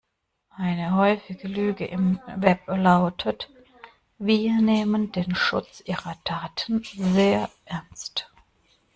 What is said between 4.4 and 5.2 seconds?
nehmen